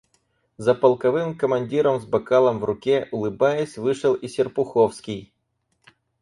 За 0.57 0.73
полковым 0.73 1.35
командиром 1.37 2.01
с 2.01 2.05
бокалом 2.05 2.57
в 2.57 2.63
руке, 2.65 3.07
улыбаясь, 3.11 3.77
вышел 3.77 4.15
и 4.15 4.27
Серпуховской. 4.27 5.31